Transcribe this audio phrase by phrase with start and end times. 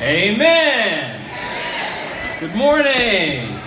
[0.00, 1.20] Amen.
[2.38, 3.58] Good morning.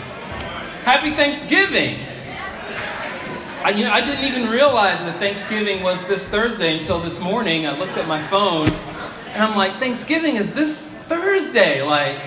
[0.86, 2.00] Happy Thanksgiving.
[3.64, 7.68] I, you know, I didn't even realize that Thanksgiving was this Thursday until this morning.
[7.68, 11.82] I looked at my phone and I'm like, Thanksgiving is this Thursday.
[11.82, 12.22] Like,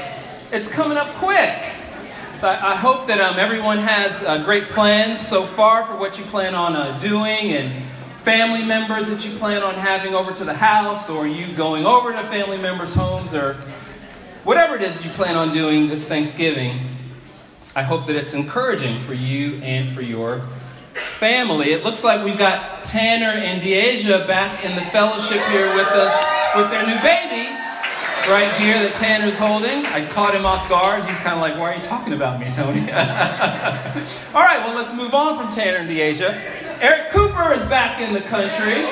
[0.52, 1.58] it's coming up quick.
[2.42, 6.24] But I hope that um, everyone has uh, great plans so far for what you
[6.26, 7.93] plan on uh, doing and
[8.24, 12.10] family members that you plan on having over to the house or you going over
[12.10, 13.52] to family members' homes or
[14.44, 16.78] whatever it is that you plan on doing this Thanksgiving,
[17.76, 20.42] I hope that it's encouraging for you and for your
[21.18, 21.72] family.
[21.72, 26.56] It looks like we've got Tanner and Deasia back in the fellowship here with us
[26.56, 27.63] with their new baby
[28.28, 29.84] right here that Tanner's holding.
[29.86, 31.04] I caught him off guard.
[31.04, 32.80] He's kind of like, Why are you talking about me, Tony?
[34.34, 36.32] All right, well, let's move on from Tanner and Deasia.
[36.80, 38.86] Eric Cooper is back in the country.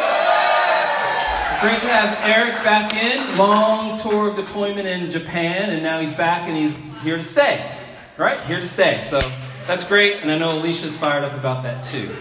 [1.60, 3.38] Great to have Eric back in.
[3.38, 7.78] Long tour of deployment in Japan, and now he's back and he's here to stay.
[8.18, 8.40] Right?
[8.40, 9.02] Here to stay.
[9.08, 9.20] So
[9.66, 12.14] that's great, and I know Alicia's fired up about that too.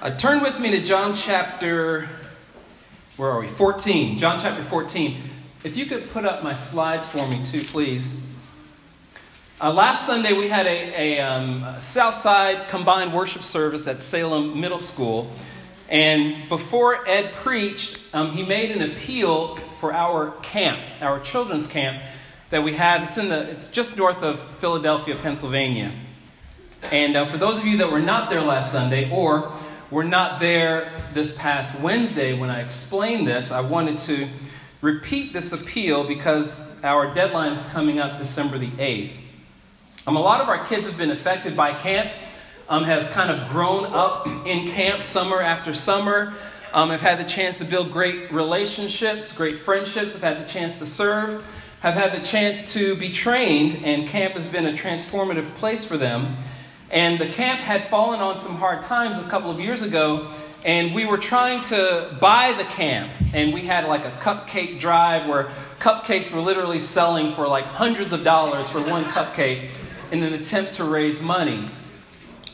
[0.00, 2.08] Uh, turn with me to John chapter,
[3.16, 3.48] where are we?
[3.48, 4.18] 14.
[4.18, 5.29] John chapter 14.
[5.62, 8.14] If you could put up my slides for me too, please.
[9.60, 14.78] Uh, last Sunday we had a, a, um, Southside combined worship service at Salem Middle
[14.78, 15.30] School.
[15.90, 22.02] And before Ed preached, um, he made an appeal for our camp, our children's camp
[22.48, 23.02] that we have.
[23.02, 25.92] It's in the it's just north of Philadelphia, Pennsylvania.
[26.90, 29.52] And uh, for those of you that were not there last Sunday or
[29.90, 34.26] were not there this past Wednesday when I explained this, I wanted to
[34.80, 39.12] repeat this appeal because our deadline is coming up December the 8th.
[40.06, 42.10] Um, a lot of our kids have been affected by camp
[42.70, 46.32] um, have kind of grown up in camp summer after summer,
[46.72, 50.78] um, have had the chance to build great relationships, great friendships, have had the chance
[50.78, 51.44] to serve,
[51.80, 55.96] have had the chance to be trained, and camp has been a transformative place for
[55.98, 56.36] them.
[56.92, 60.30] And the camp had fallen on some hard times a couple of years ago,
[60.64, 63.12] and we were trying to buy the camp.
[63.32, 68.12] And we had like a cupcake drive where cupcakes were literally selling for like hundreds
[68.12, 69.70] of dollars for one cupcake
[70.10, 71.66] in an attempt to raise money.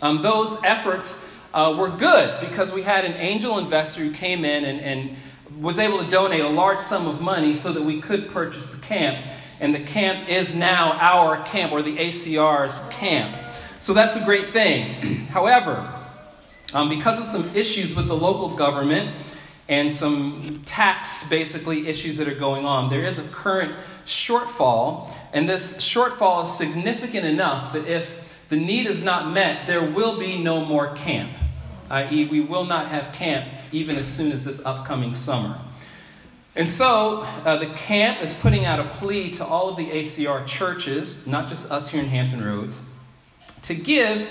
[0.02, 1.20] Um, those efforts
[1.52, 5.16] uh, were good because we had an angel investor who came in and, and
[5.58, 8.76] was able to donate a large sum of money so that we could purchase the
[8.78, 9.26] camp.
[9.58, 13.42] And the camp is now our camp, or the ACR's camp.
[13.80, 15.26] So that's a great thing.
[15.30, 15.90] However,
[16.76, 19.14] um, because of some issues with the local government
[19.66, 25.10] and some tax basically issues that are going on, there is a current shortfall.
[25.32, 28.18] And this shortfall is significant enough that if
[28.50, 31.34] the need is not met, there will be no more camp,
[31.88, 35.58] i.e., we will not have camp even as soon as this upcoming summer.
[36.54, 40.46] And so uh, the camp is putting out a plea to all of the ACR
[40.46, 42.82] churches, not just us here in Hampton Roads,
[43.62, 44.28] to give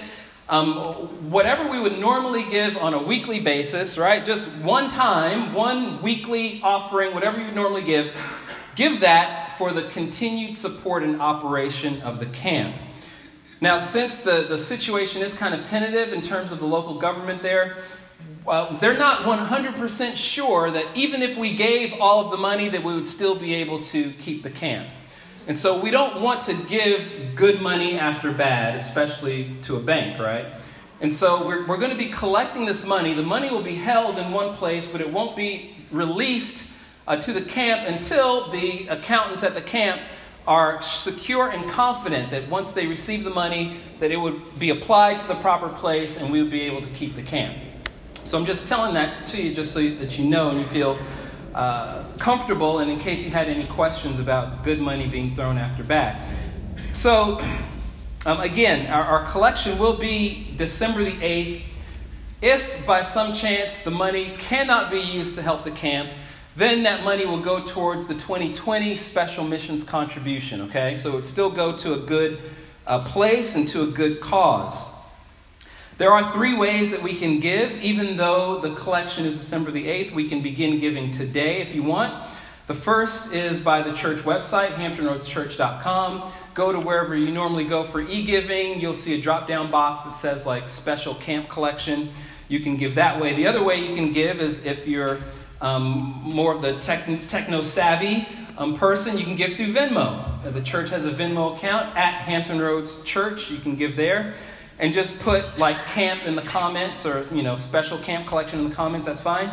[0.48, 4.24] um, whatever we would normally give on a weekly basis, right?
[4.24, 8.16] Just one time, one weekly offering, whatever you would normally give,
[8.76, 12.76] give that for the continued support and operation of the camp.
[13.60, 17.42] Now, since the, the situation is kind of tentative in terms of the local government
[17.42, 17.78] there,
[18.48, 22.84] uh, they're not 100% sure that even if we gave all of the money that
[22.84, 24.88] we would still be able to keep the camp.
[25.48, 30.20] And so we don't want to give good money after bad, especially to a bank,
[30.20, 30.48] right?
[31.02, 33.14] And so we're, we're going to be collecting this money.
[33.14, 36.68] The money will be held in one place, but it won't be released
[37.08, 40.02] uh, to the camp until the accountants at the camp
[40.48, 45.20] are secure and confident that once they receive the money, that it would be applied
[45.20, 47.58] to the proper place and we would be able to keep the camp.
[48.24, 50.98] So I'm just telling that to you just so that you know and you feel
[51.56, 55.86] uh, comfortable and in case you had any questions about good money being thrown after
[55.86, 56.22] bad.
[56.92, 57.40] So
[58.26, 61.64] um, again, our, our collection will be December the 8th.
[62.42, 66.12] If by some chance the money cannot be used to help the camp,
[66.58, 70.98] then that money will go towards the 2020 special missions contribution, okay?
[70.98, 72.40] So it still go to a good
[72.86, 74.78] uh, place and to a good cause.
[75.98, 79.88] There are three ways that we can give, even though the collection is December the
[79.88, 80.14] 8th.
[80.14, 82.30] We can begin giving today if you want.
[82.68, 86.34] The first is by the church website, hamptonroadschurch.com.
[86.54, 88.82] Go to wherever you normally go for e giving.
[88.82, 92.10] You'll see a drop down box that says like special camp collection.
[92.50, 93.34] You can give that way.
[93.34, 95.20] The other way you can give is if you're
[95.62, 98.28] um, more of the tech, techno savvy
[98.58, 100.54] um, person, you can give through Venmo.
[100.54, 103.50] The church has a Venmo account at Hampton Roads Church.
[103.50, 104.34] You can give there.
[104.80, 108.70] And just put like camp in the comments or, you know, special camp collection in
[108.70, 109.52] the comments, that's fine.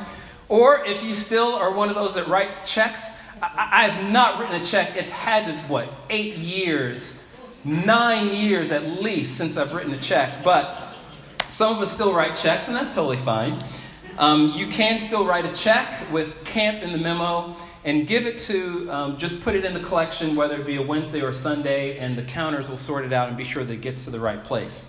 [0.49, 3.09] Or if you still are one of those that writes checks,
[3.41, 4.97] I, have not written a check.
[4.97, 7.19] It's had what, eight years,
[7.65, 10.45] nine years at least since I've written a check.
[10.45, 10.97] But
[11.49, 13.65] some of us still write checks, and that's totally fine.
[14.19, 18.39] Um, you can still write a check with camp in the memo and give it
[18.39, 21.99] to, um, just put it in the collection, whether it be a Wednesday or Sunday,
[21.99, 24.21] and the counters will sort it out and be sure that it gets to the
[24.21, 24.87] right place.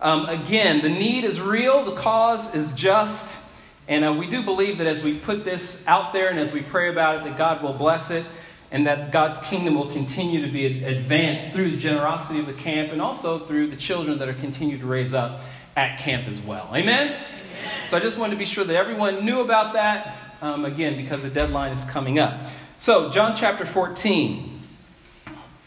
[0.00, 3.38] Um, again, the need is real, the cause is just,
[3.86, 6.62] and uh, we do believe that as we put this out there and as we
[6.62, 8.26] pray about it, that God will bless it
[8.72, 12.90] and that God's kingdom will continue to be advanced through the generosity of the camp
[12.90, 15.42] and also through the children that are continued to raise up
[15.76, 16.68] at camp as well.
[16.74, 17.12] Amen?
[17.12, 17.88] Amen.
[17.88, 21.22] So I just wanted to be sure that everyone knew about that um, again, because
[21.22, 22.38] the deadline is coming up.
[22.76, 24.60] So, John chapter 14.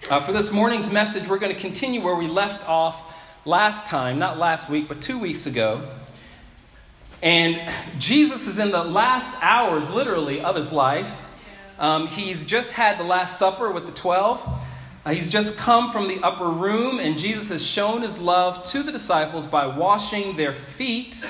[0.08, 4.20] Uh, for this morning's message, we're going to continue where we left off last time,
[4.20, 5.90] not last week, but two weeks ago.
[7.24, 11.12] And Jesus is in the last hours, literally, of his life.
[11.80, 14.48] Um, he's just had the Last Supper with the 12.
[15.04, 18.84] Uh, he's just come from the upper room, and Jesus has shown his love to
[18.84, 21.26] the disciples by washing their feet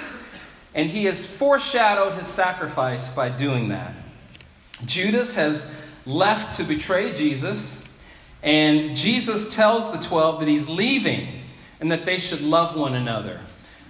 [0.73, 3.93] and he has foreshadowed his sacrifice by doing that.
[4.85, 5.73] Judas has
[6.05, 7.83] left to betray Jesus,
[8.43, 11.41] and Jesus tells the 12 that he's leaving
[11.79, 13.39] and that they should love one another.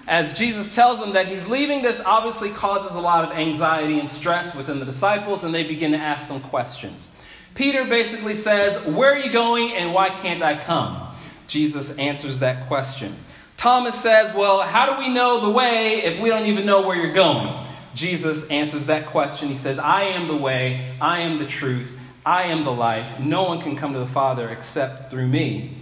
[0.07, 4.09] As Jesus tells them that he's leaving, this obviously causes a lot of anxiety and
[4.09, 7.09] stress within the disciples, and they begin to ask some questions.
[7.55, 11.13] Peter basically says, Where are you going and why can't I come?
[11.47, 13.15] Jesus answers that question.
[13.57, 16.95] Thomas says, Well, how do we know the way if we don't even know where
[16.95, 17.65] you're going?
[17.95, 19.47] Jesus answers that question.
[19.47, 21.91] He says, I am the way, I am the truth,
[22.23, 23.19] I am the life.
[23.19, 25.75] No one can come to the Father except through me.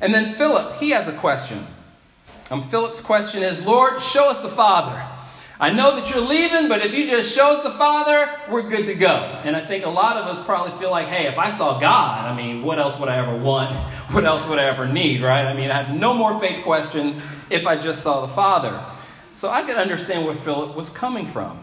[0.00, 1.66] And then Philip, he has a question.
[2.50, 5.04] Um, Philip's question is, Lord, show us the Father.
[5.60, 8.86] I know that you're leaving, but if you just show us the Father, we're good
[8.86, 9.08] to go.
[9.08, 12.26] And I think a lot of us probably feel like, hey, if I saw God,
[12.26, 13.74] I mean, what else would I ever want?
[14.08, 15.44] What else would I ever need, right?
[15.44, 17.20] I mean, I have no more faith questions
[17.50, 18.82] if I just saw the Father.
[19.34, 21.62] So I could understand where Philip was coming from.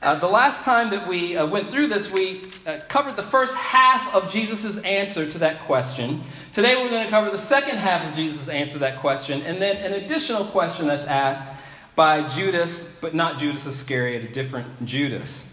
[0.00, 3.56] Uh, the last time that we uh, went through this, we uh, covered the first
[3.56, 6.22] half of Jesus' answer to that question.
[6.52, 9.60] Today, we're going to cover the second half of Jesus' answer to that question, and
[9.60, 11.50] then an additional question that's asked
[11.96, 15.46] by Judas, but not Judas Iscariot, a different Judas.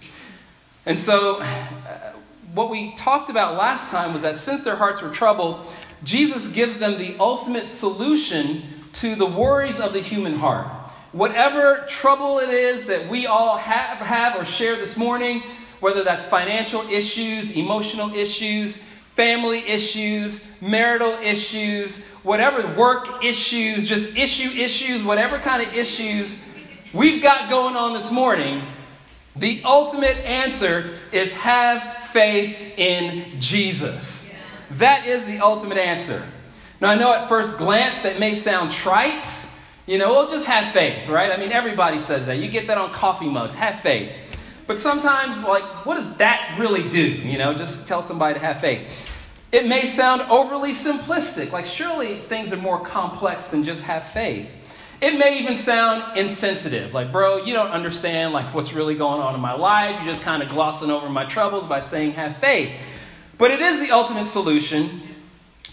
[0.85, 2.13] And so, uh,
[2.53, 5.65] what we talked about last time was that since their hearts were troubled,
[6.03, 10.67] Jesus gives them the ultimate solution to the worries of the human heart.
[11.11, 15.43] Whatever trouble it is that we all have, have or share this morning,
[15.79, 18.81] whether that's financial issues, emotional issues,
[19.21, 26.43] family issues, marital issues, whatever work issues, just issue issues, whatever kind of issues
[26.91, 28.63] we've got going on this morning,
[29.35, 34.33] the ultimate answer is have faith in Jesus.
[34.71, 36.23] That is the ultimate answer.
[36.81, 39.27] Now, I know at first glance that may sound trite.
[39.85, 41.31] You know, we'll just have faith, right?
[41.31, 42.39] I mean, everybody says that.
[42.39, 43.53] You get that on coffee mugs.
[43.53, 44.11] Have faith.
[44.65, 47.03] But sometimes, like, what does that really do?
[47.03, 48.87] You know, just tell somebody to have faith.
[49.51, 54.49] It may sound overly simplistic, like surely things are more complex than just have faith.
[55.01, 59.33] It may even sound insensitive, like, bro, you don't understand like what's really going on
[59.33, 59.95] in my life.
[59.95, 62.71] You're just kind of glossing over my troubles by saying have faith.
[63.37, 65.01] But it is the ultimate solution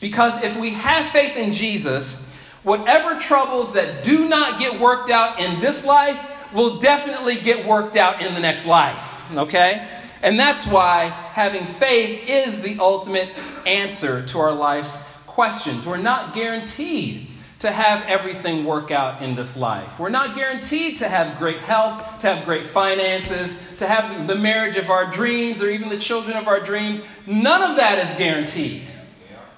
[0.01, 2.27] because if we have faith in Jesus,
[2.63, 6.19] whatever troubles that do not get worked out in this life
[6.53, 9.03] will definitely get worked out in the next life.
[9.33, 9.87] Okay?
[10.23, 15.87] And that's why having faith is the ultimate answer to our life's questions.
[15.87, 17.29] We're not guaranteed
[17.61, 19.99] to have everything work out in this life.
[19.99, 24.77] We're not guaranteed to have great health, to have great finances, to have the marriage
[24.77, 27.03] of our dreams, or even the children of our dreams.
[27.27, 28.83] None of that is guaranteed.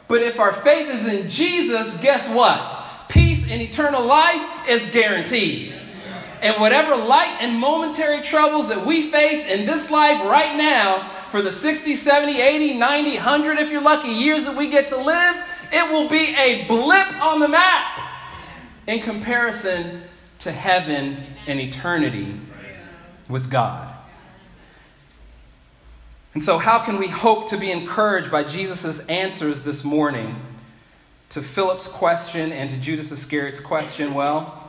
[0.09, 3.09] But if our faith is in Jesus, guess what?
[3.09, 5.75] Peace and eternal life is guaranteed.
[6.41, 11.43] And whatever light and momentary troubles that we face in this life right now, for
[11.43, 15.37] the 60, 70, 80, 90, 100, if you're lucky, years that we get to live,
[15.73, 17.99] it will be a blip on the map
[18.87, 20.03] in comparison
[20.41, 22.39] to heaven and eternity
[23.29, 23.95] with God.
[26.35, 30.37] And so, how can we hope to be encouraged by Jesus' answers this morning
[31.31, 34.15] to Philip's question and to Judas Iscariot's question?
[34.15, 34.60] Well,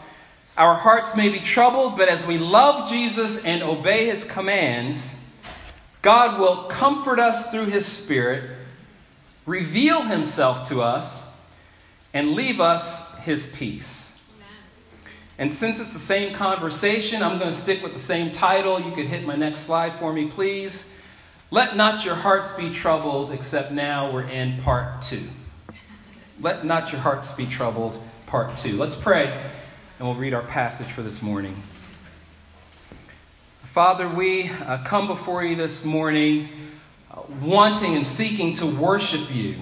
[0.58, 5.15] our hearts may be troubled, but as we love Jesus and obey his commands,
[6.01, 8.50] God will comfort us through his Spirit,
[9.46, 11.25] reveal himself to us,
[12.13, 14.20] and leave us his peace.
[15.38, 18.79] And since it's the same conversation, I'm going to stick with the same title.
[18.79, 20.91] You could hit my next slide for me, please.
[21.50, 25.24] Let not your hearts be troubled, except now we're in part two.
[26.39, 28.77] Let not your hearts be troubled, part two.
[28.77, 29.50] Let's pray,
[30.01, 31.62] and we'll read our passage for this morning.
[33.65, 36.50] Father, we uh, come before you this morning
[37.12, 39.58] uh, wanting and seeking to worship you,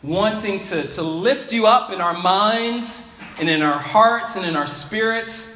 [0.00, 3.04] wanting to, to lift you up in our minds
[3.40, 5.52] and in our hearts and in our spirits.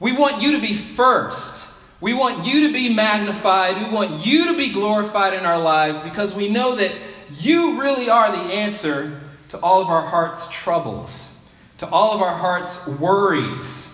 [0.00, 1.64] We want you to be first.
[2.00, 3.86] We want you to be magnified.
[3.86, 6.90] We want you to be glorified in our lives because we know that
[7.38, 11.27] you really are the answer to all of our heart's troubles,
[11.78, 13.88] to all of our heart's worries.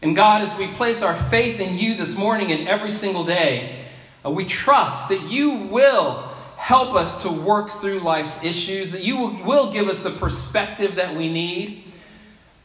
[0.00, 3.84] And God, as we place our faith in you this morning and every single day,
[4.24, 9.16] uh, we trust that you will help us to work through life's issues, that you
[9.16, 11.84] will, will give us the perspective that we need.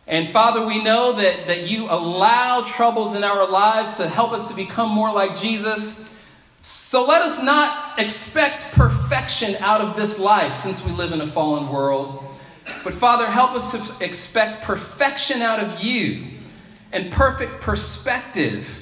[0.08, 4.48] And Father, we know that, that you allow troubles in our lives to help us
[4.48, 6.00] to become more like Jesus.
[6.62, 11.28] So let us not expect perfection out of this life since we live in a
[11.28, 12.24] fallen world.
[12.84, 16.28] But Father, help us to expect perfection out of you
[16.92, 18.82] and perfect perspective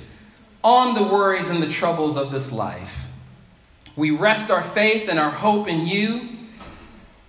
[0.63, 3.05] on the worries and the troubles of this life.
[3.95, 6.29] We rest our faith and our hope in you.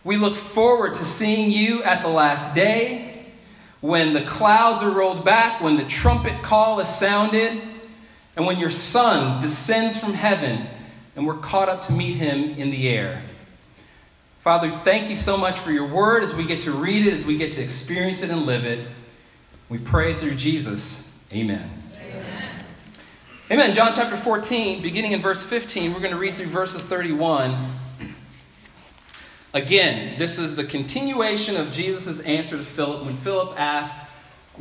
[0.05, 3.27] We look forward to seeing you at the last day
[3.81, 7.61] when the clouds are rolled back, when the trumpet call is sounded,
[8.37, 10.67] and when your Son descends from heaven
[11.15, 13.23] and we're caught up to meet him in the air.
[14.47, 17.25] Father, thank you so much for your word as we get to read it, as
[17.25, 18.87] we get to experience it and live it.
[19.69, 21.11] We pray through Jesus.
[21.33, 21.69] Amen.
[22.01, 22.65] Amen.
[23.51, 23.75] Amen.
[23.75, 27.73] John chapter 14, beginning in verse 15, we're going to read through verses 31.
[29.53, 34.07] Again, this is the continuation of Jesus' answer to Philip when Philip asked,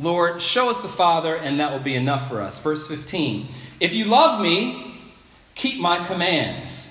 [0.00, 2.58] Lord, show us the Father, and that will be enough for us.
[2.58, 3.46] Verse 15
[3.78, 5.00] If you love me,
[5.54, 6.85] keep my commands.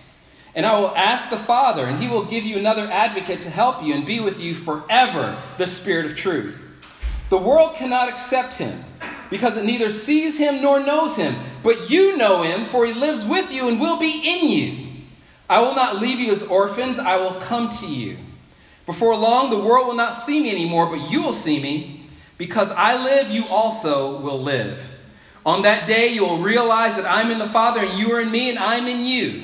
[0.56, 3.84] And I will ask the Father, and he will give you another advocate to help
[3.84, 6.58] you and be with you forever, the Spirit of truth.
[7.30, 8.86] The world cannot accept him
[9.30, 11.36] because it neither sees him nor knows him.
[11.62, 14.88] But you know him, for he lives with you and will be in you.
[15.50, 18.18] I will not leave you as orphans, I will come to you.
[18.86, 22.08] Before long, the world will not see me anymore, but you will see me.
[22.38, 24.90] Because I live, you also will live.
[25.46, 28.32] On that day, you will realize that I'm in the Father, and you are in
[28.32, 29.44] me, and I'm in you.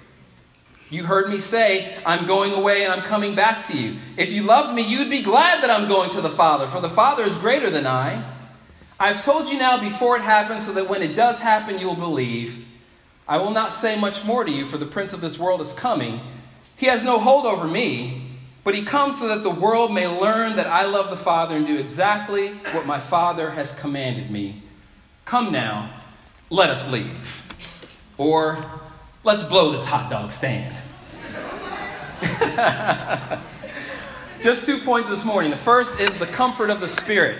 [0.91, 3.97] You heard me say, I'm going away and I'm coming back to you.
[4.17, 6.89] If you loved me, you'd be glad that I'm going to the Father, for the
[6.89, 8.29] Father is greater than I.
[8.99, 11.95] I've told you now before it happens, so that when it does happen, you will
[11.95, 12.65] believe.
[13.25, 15.71] I will not say much more to you, for the prince of this world is
[15.71, 16.19] coming.
[16.75, 18.27] He has no hold over me,
[18.65, 21.65] but he comes so that the world may learn that I love the Father and
[21.65, 24.61] do exactly what my Father has commanded me.
[25.23, 25.89] Come now,
[26.49, 27.41] let us leave.
[28.17, 28.65] Or
[29.23, 30.75] let's blow this hot dog stand.
[34.41, 35.51] Just two points this morning.
[35.51, 37.37] The first is the comfort of the Spirit.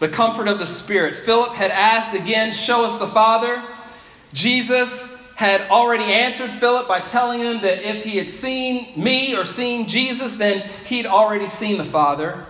[0.00, 1.16] The comfort of the Spirit.
[1.16, 3.62] Philip had asked again, Show us the Father.
[4.32, 9.44] Jesus had already answered Philip by telling him that if he had seen me or
[9.44, 12.44] seen Jesus, then he'd already seen the Father.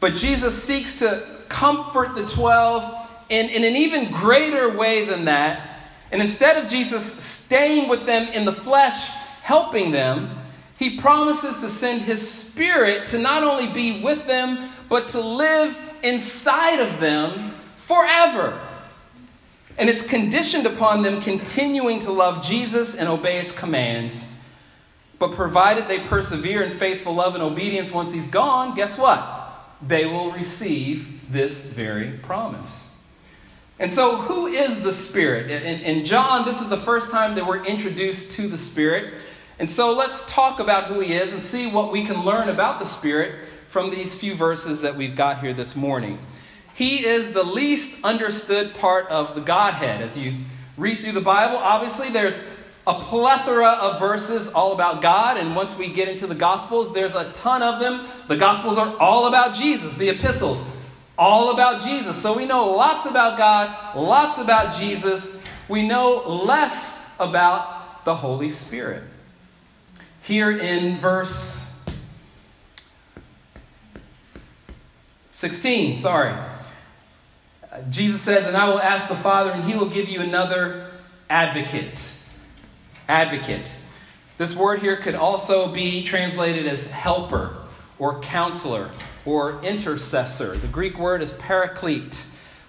[0.00, 5.69] But Jesus seeks to comfort the 12 in, in an even greater way than that.
[6.12, 9.08] And instead of Jesus staying with them in the flesh,
[9.42, 10.36] helping them,
[10.78, 15.78] he promises to send his spirit to not only be with them, but to live
[16.02, 18.60] inside of them forever.
[19.78, 24.24] And it's conditioned upon them continuing to love Jesus and obey his commands.
[25.18, 29.52] But provided they persevere in faithful love and obedience once he's gone, guess what?
[29.86, 32.89] They will receive this very promise.
[33.80, 35.50] And so, who is the Spirit?
[35.50, 39.14] In, in, John, this is the first time that we're introduced to the Spirit.
[39.58, 42.78] And so, let's talk about who he is and see what we can learn about
[42.78, 46.18] the Spirit from these few verses that we've got here this morning.
[46.74, 50.02] He is the least understood part of the Godhead.
[50.02, 50.34] As you
[50.76, 52.38] read through the Bible, obviously, there's
[52.86, 55.38] a plethora of verses all about God.
[55.38, 58.06] And once we get into the Gospels, there's a ton of them.
[58.28, 60.62] The Gospels are all about Jesus, the epistles,
[61.20, 62.20] all about Jesus.
[62.20, 65.36] So we know lots about God, lots about Jesus.
[65.68, 69.04] We know less about the Holy Spirit.
[70.22, 71.62] Here in verse
[75.34, 76.34] 16, sorry.
[77.90, 80.90] Jesus says, And I will ask the Father, and he will give you another
[81.28, 82.12] advocate
[83.08, 83.70] advocate.
[84.38, 87.56] This word here could also be translated as helper
[87.98, 88.90] or counselor
[89.24, 90.56] or intercessor.
[90.56, 92.24] The Greek word is paraclete.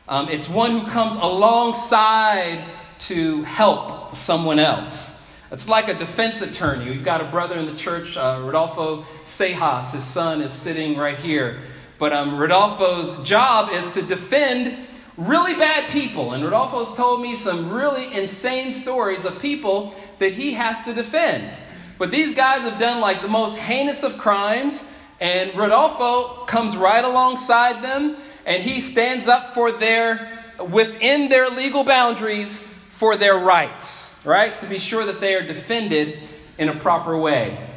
[0.08, 2.65] Um, it's one who comes alongside
[3.00, 5.22] to help someone else.
[5.51, 6.89] It's like a defense attorney.
[6.89, 9.91] We've got a brother in the church, uh, Rodolfo Sejas.
[9.91, 11.60] His son is sitting right here.
[12.00, 16.34] But um, Rodolfo's job is to defend really bad people.
[16.34, 21.51] And Rodolfo's told me some really insane stories of people that he has to defend.
[21.98, 24.84] But these guys have done like the most heinous of crimes,
[25.22, 31.84] and Rodolfo comes right alongside them and he stands up for their, within their legal
[31.84, 32.58] boundaries,
[32.98, 34.58] for their rights, right?
[34.58, 37.70] To be sure that they are defended in a proper way.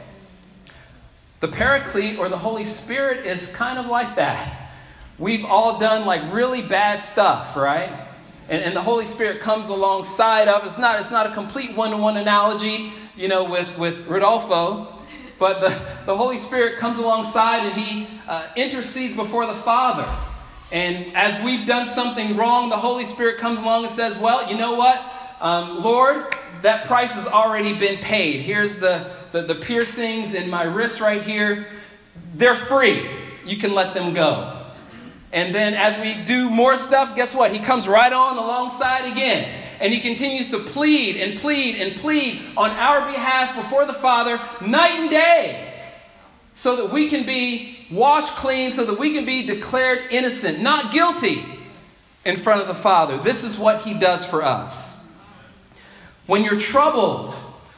[1.41, 4.71] The Paraclete or the Holy Spirit is kind of like that.
[5.19, 8.09] We've all done like really bad stuff, right?
[8.49, 10.65] And, and the Holy Spirit comes alongside of.
[10.65, 14.94] It's not, it's not a complete one-to-one analogy, you know, with, with Rodolfo.
[15.39, 15.69] But the,
[16.07, 20.09] the Holy Spirit comes alongside and he uh, intercedes before the Father.
[20.71, 24.57] And as we've done something wrong, the Holy Spirit comes along and says, Well, you
[24.57, 25.03] know what?
[25.41, 28.41] Um, Lord, that price has already been paid.
[28.41, 31.67] Here's the, the, the piercings in my wrist right here.
[32.35, 33.09] They're free.
[33.45, 34.61] You can let them go.
[35.33, 37.53] And then as we do more stuff, guess what?
[37.53, 39.64] He comes right on alongside again.
[39.81, 44.41] And he continues to plead and plead and plead on our behalf before the Father
[44.61, 45.71] night and day
[46.55, 50.93] so that we can be washed clean, so that we can be declared innocent, not
[50.93, 51.45] guilty
[52.25, 53.19] in front of the Father.
[53.19, 54.97] This is what he does for us.
[56.27, 57.35] When you're troubled,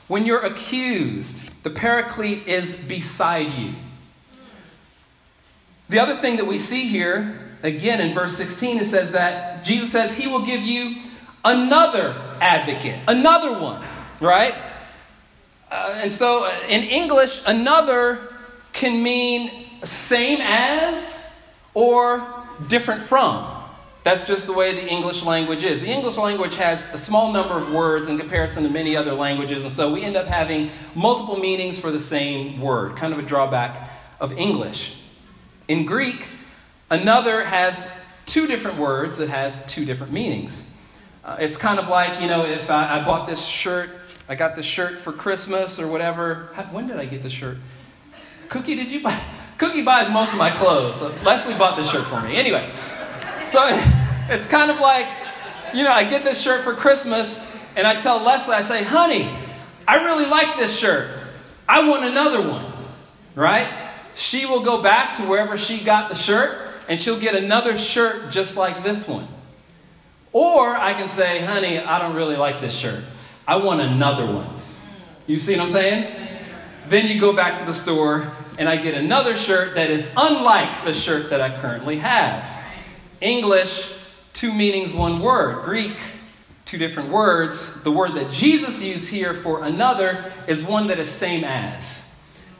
[0.08, 3.74] when you're accused, the paraclete is beside you.
[5.88, 9.92] The other thing that we see here again in verse 16, it says that Jesus
[9.92, 10.96] says he will give you
[11.46, 13.82] another advocate, another one,
[14.20, 14.54] right?
[15.70, 18.34] Uh, and so uh, in English, another
[18.72, 21.24] can mean same as
[21.72, 22.26] or
[22.68, 23.52] different from.
[24.04, 25.80] That's just the way the English language is.
[25.80, 29.64] The English language has a small number of words in comparison to many other languages,
[29.64, 33.22] and so we end up having multiple meanings for the same word, kind of a
[33.22, 34.96] drawback of English.
[35.66, 36.28] In Greek,
[36.90, 37.90] Another has
[38.26, 40.65] two different words that has two different meanings.
[41.26, 43.90] Uh, it's kind of like, you know, if I, I, bought this shirt,
[44.28, 46.50] I got this shirt for Christmas or whatever.
[46.70, 47.56] When did I get the shirt?
[48.48, 49.20] Cookie, did you buy?
[49.58, 51.00] Cookie buys most of my clothes.
[51.00, 52.36] So Leslie bought this shirt for me.
[52.36, 52.70] Anyway,
[53.50, 53.60] so
[54.28, 55.08] it's kind of like,
[55.74, 57.40] you know, I get this shirt for Christmas
[57.74, 59.36] and I tell Leslie, I say, honey,
[59.88, 61.10] I really like this shirt.
[61.68, 62.72] I want another one,
[63.34, 63.90] right?
[64.14, 68.30] She will go back to wherever she got the shirt and she'll get another shirt
[68.30, 69.26] just like this one.
[70.36, 73.02] Or I can say, honey, I don't really like this shirt.
[73.48, 74.46] I want another one.
[75.26, 76.28] You see what I'm saying?
[76.88, 80.84] Then you go back to the store and I get another shirt that is unlike
[80.84, 82.46] the shirt that I currently have.
[83.22, 83.90] English,
[84.34, 85.64] two meanings, one word.
[85.64, 85.96] Greek,
[86.66, 87.82] two different words.
[87.82, 92.04] The word that Jesus used here for another is one that is same as.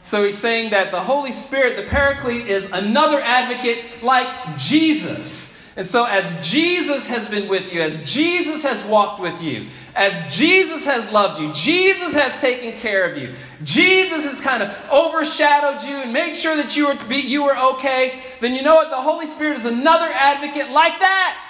[0.01, 5.46] So he's saying that the Holy Spirit, the Paraclete, is another advocate like Jesus.
[5.77, 10.35] And so, as Jesus has been with you, as Jesus has walked with you, as
[10.35, 15.87] Jesus has loved you, Jesus has taken care of you, Jesus has kind of overshadowed
[15.87, 18.89] you and made sure that you were, you were okay, then you know what?
[18.89, 21.43] The Holy Spirit is another advocate like that.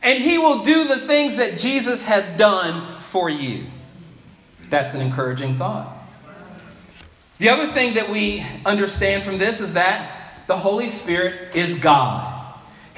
[0.00, 3.66] And he will do the things that Jesus has done for you.
[4.70, 5.92] That's an encouraging thought.
[7.38, 12.37] The other thing that we understand from this is that the Holy Spirit is God.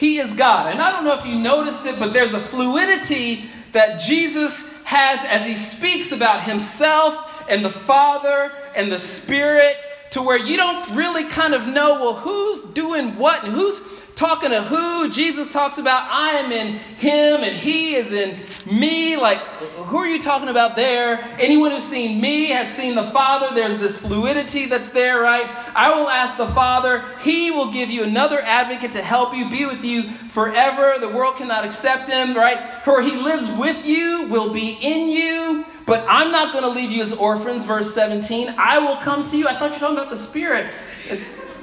[0.00, 0.72] He is God.
[0.72, 5.20] And I don't know if you noticed it, but there's a fluidity that Jesus has
[5.28, 7.14] as he speaks about himself
[7.50, 9.76] and the Father and the Spirit
[10.12, 13.78] to where you don't really kind of know, well, who's doing what and who's
[14.20, 15.08] Talking to who?
[15.08, 18.38] Jesus talks about I am in him and he is in
[18.70, 19.16] me.
[19.16, 21.24] Like, who are you talking about there?
[21.38, 23.54] Anyone who's seen me has seen the Father.
[23.54, 25.48] There's this fluidity that's there, right?
[25.74, 27.02] I will ask the Father.
[27.22, 30.96] He will give you another advocate to help you, be with you forever.
[31.00, 32.84] The world cannot accept him, right?
[32.84, 35.64] For he lives with you, will be in you.
[35.86, 38.54] But I'm not going to leave you as orphans, verse 17.
[38.58, 39.48] I will come to you.
[39.48, 40.74] I thought you were talking about the Spirit.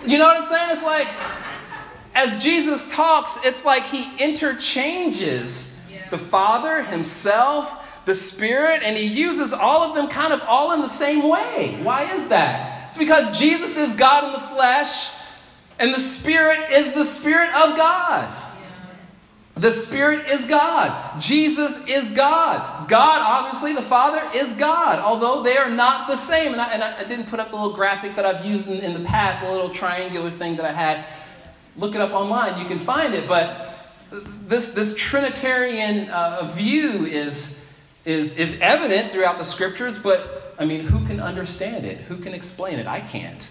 [0.08, 0.72] You know what I'm saying?
[0.72, 1.08] It's like,
[2.18, 6.10] as Jesus talks, it's like he interchanges yeah.
[6.10, 7.72] the Father, himself,
[8.06, 11.80] the Spirit, and he uses all of them kind of all in the same way.
[11.84, 12.88] Why is that?
[12.88, 15.10] It's because Jesus is God in the flesh,
[15.78, 18.46] and the Spirit is the Spirit of God.
[19.54, 21.22] The Spirit is God.
[21.22, 22.90] Jesus is God.
[22.90, 26.54] God, obviously, the Father is God, although they are not the same.
[26.54, 28.94] And I, and I didn't put up the little graphic that I've used in, in
[28.94, 31.06] the past, a little triangular thing that I had.
[31.78, 33.28] Look it up online, you can find it.
[33.28, 33.76] But
[34.48, 37.58] this, this Trinitarian uh, view is,
[38.06, 42.00] is, is evident throughout the scriptures, but I mean, who can understand it?
[42.02, 42.88] Who can explain it?
[42.88, 43.48] I can't.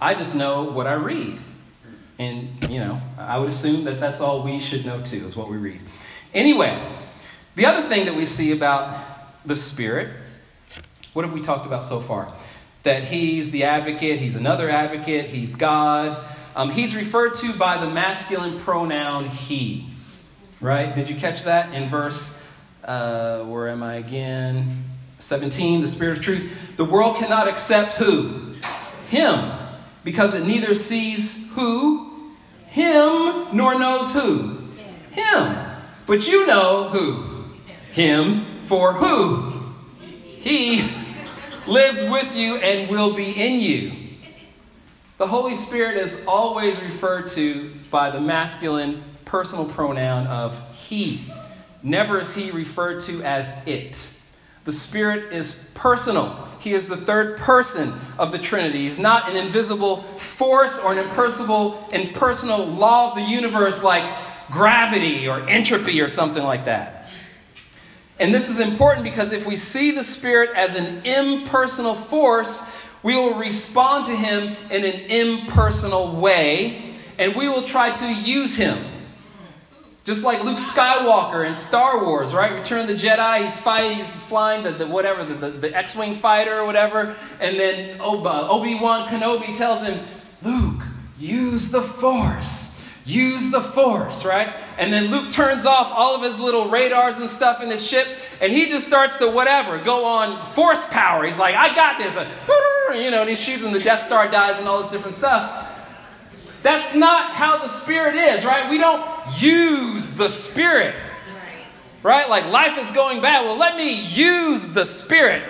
[0.00, 1.40] I just know what I read.
[2.18, 5.48] And, you know, I would assume that that's all we should know too, is what
[5.48, 5.80] we read.
[6.32, 6.80] Anyway,
[7.54, 10.10] the other thing that we see about the Spirit,
[11.12, 12.32] what have we talked about so far?
[12.82, 16.24] That He's the advocate, He's another advocate, He's God.
[16.56, 19.90] Um, he's referred to by the masculine pronoun He.
[20.60, 20.94] Right?
[20.94, 22.38] Did you catch that in verse,
[22.84, 24.84] uh, where am I again?
[25.18, 26.50] 17, the Spirit of truth.
[26.76, 28.54] The world cannot accept who?
[29.08, 29.52] Him,
[30.04, 32.32] because it neither sees who?
[32.66, 34.68] Him, nor knows who?
[35.10, 35.56] Him.
[36.06, 37.44] But you know who?
[37.92, 39.72] Him, for who?
[40.00, 40.88] He
[41.66, 44.03] lives with you and will be in you.
[45.24, 51.32] The Holy Spirit is always referred to by the masculine personal pronoun of he.
[51.82, 54.06] Never is he referred to as it.
[54.66, 56.46] The Spirit is personal.
[56.60, 58.80] He is the third person of the Trinity.
[58.86, 64.04] He's not an invisible force or an impersonal, impersonal law of the universe like
[64.50, 67.08] gravity or entropy or something like that.
[68.18, 72.62] And this is important because if we see the Spirit as an impersonal force,
[73.04, 78.56] we will respond to Him in an impersonal way, and we will try to use
[78.56, 78.84] Him
[80.04, 82.52] just like Luke Skywalker in Star Wars, right?
[82.52, 86.16] Return of the Jedi, he's fighting, he's flying the, the whatever, the, the, the X-Wing
[86.16, 87.16] fighter or whatever.
[87.40, 90.06] And then Obi-Wan Kenobi tells him,
[90.42, 90.82] Luke,
[91.18, 92.78] use the Force.
[93.06, 94.54] Use the Force, right?
[94.76, 98.06] And then Luke turns off all of his little radars and stuff in his ship,
[98.42, 101.24] and he just starts to whatever, go on force power.
[101.24, 102.14] He's like, I got this.
[102.92, 105.70] You know, and he shoots and the Death Star dies and all this different stuff.
[106.62, 108.70] That's not how the Spirit is, right?
[108.70, 109.04] We don't
[109.38, 110.94] use the Spirit,
[112.02, 112.28] right?
[112.28, 113.44] Like life is going bad.
[113.44, 115.42] Well, let me use the Spirit,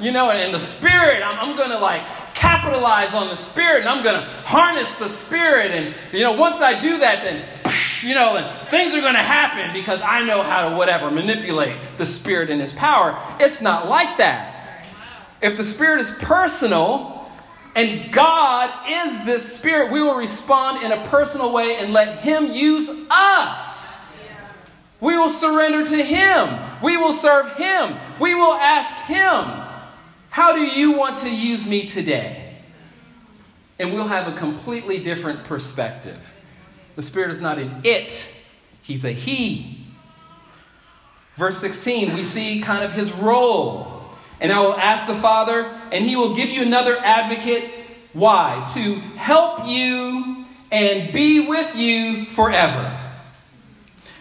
[0.00, 2.02] you know, and, the Spirit, I'm, I'm going to like
[2.34, 5.70] capitalize on the Spirit and I'm going to harness the Spirit.
[5.70, 7.44] And, you know, once I do that, then,
[8.02, 11.76] you know, then things are going to happen because I know how to whatever manipulate
[11.96, 13.16] the Spirit and His power.
[13.38, 14.55] It's not like that.
[15.42, 17.16] If the Spirit is personal,
[17.76, 22.52] and God is this Spirit, we will respond in a personal way and let Him
[22.52, 23.92] use us.
[24.98, 26.58] We will surrender to Him.
[26.82, 27.96] We will serve Him.
[28.18, 29.62] We will ask Him,
[30.30, 32.56] How do you want to use me today?
[33.78, 36.32] And we'll have a completely different perspective.
[36.96, 38.26] The Spirit is not an it,
[38.80, 39.86] He's a He.
[41.36, 43.95] Verse 16, we see kind of His role.
[44.40, 47.70] And I will ask the Father, and he will give you another advocate.
[48.12, 48.66] Why?
[48.74, 53.06] To help you and be with you forever.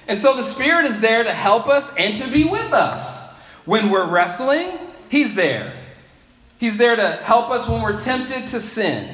[0.08, 3.24] And so the Spirit is there to help us and to be with us.
[3.66, 4.70] When we're wrestling,
[5.10, 5.74] He's there.
[6.60, 9.14] He's there to help us when we're tempted to sin.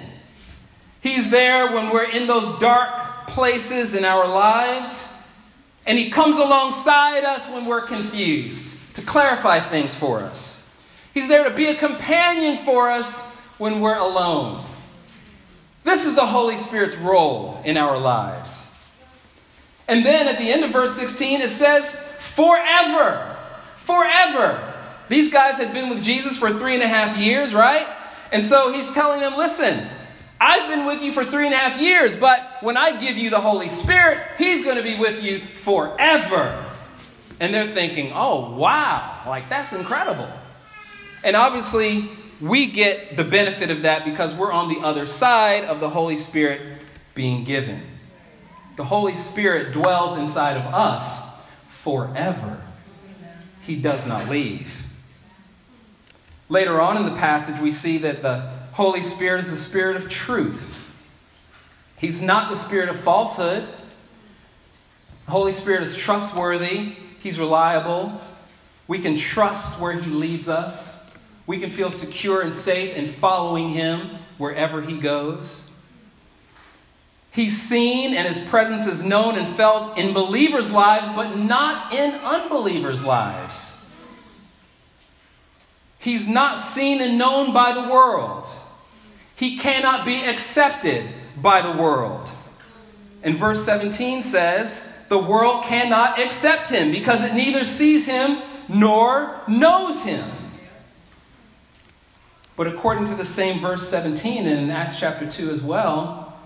[1.02, 5.14] He's there when we're in those dark places in our lives.
[5.86, 10.61] And He comes alongside us when we're confused to clarify things for us.
[11.14, 13.22] He's there to be a companion for us
[13.58, 14.64] when we're alone.
[15.84, 18.66] This is the Holy Spirit's role in our lives.
[19.88, 21.96] And then at the end of verse 16, it says,
[22.36, 23.36] forever.
[23.80, 24.74] Forever.
[25.10, 27.88] These guys had been with Jesus for three and a half years, right?
[28.32, 29.88] And so he's telling them, listen,
[30.40, 33.30] I've been with you for three and a half years, but when I give you
[33.30, 36.66] the Holy Spirit, he's going to be with you forever.
[37.40, 40.32] And they're thinking, oh, wow, like that's incredible.
[41.24, 45.80] And obviously, we get the benefit of that because we're on the other side of
[45.80, 46.62] the Holy Spirit
[47.14, 47.84] being given.
[48.78, 51.22] The Holy Spirit dwells inside of us
[51.84, 52.62] forever.
[53.62, 54.72] He does not leave.
[56.50, 60.10] Later on in the passage, we see that the Holy Spirit is the Spirit of
[60.10, 60.90] truth.
[61.98, 63.68] He's not the Spirit of falsehood.
[65.26, 68.20] The Holy Spirit is trustworthy, He's reliable.
[68.88, 71.01] We can trust where He leads us.
[71.48, 75.64] We can feel secure and safe in following Him wherever He goes.
[77.32, 82.14] He's seen and His presence is known and felt in believers' lives, but not in
[82.16, 83.72] unbelievers' lives.
[86.00, 88.46] He's not seen and known by the world.
[89.36, 91.08] He cannot be accepted
[91.40, 92.28] by the world.
[93.24, 99.42] And verse 17 says, The world cannot accept him because it neither sees him nor
[99.48, 100.26] knows him.
[102.62, 106.38] But according to the same verse 17 and in Acts chapter 2 as well,